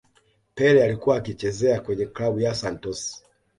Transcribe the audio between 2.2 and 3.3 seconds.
ya santos